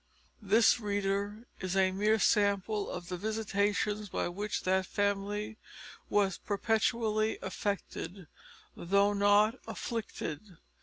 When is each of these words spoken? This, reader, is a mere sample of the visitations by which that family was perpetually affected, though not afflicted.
This, 0.41 0.79
reader, 0.79 1.45
is 1.59 1.75
a 1.77 1.91
mere 1.91 2.17
sample 2.17 2.89
of 2.89 3.07
the 3.09 3.17
visitations 3.17 4.09
by 4.09 4.29
which 4.29 4.63
that 4.63 4.87
family 4.87 5.57
was 6.09 6.39
perpetually 6.39 7.37
affected, 7.43 8.25
though 8.75 9.13
not 9.13 9.59
afflicted. 9.67 10.57